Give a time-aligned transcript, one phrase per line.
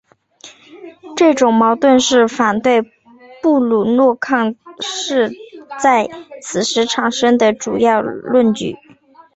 [1.15, 2.81] 这种矛盾是反对
[3.39, 5.31] 布鲁诺坑是
[5.79, 6.09] 在
[6.41, 8.77] 此时产生的主要论据。